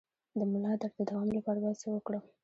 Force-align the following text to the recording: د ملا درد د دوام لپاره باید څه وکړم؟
د 0.37 0.39
ملا 0.51 0.73
درد 0.81 0.93
د 0.97 1.01
دوام 1.09 1.29
لپاره 1.37 1.57
باید 1.63 1.77
څه 1.81 1.87
وکړم؟ 1.91 2.23